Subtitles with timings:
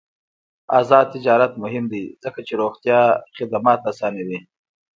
[0.79, 3.01] آزاد تجارت مهم دی ځکه چې روغتیا
[3.35, 4.39] خدمات اسانوي.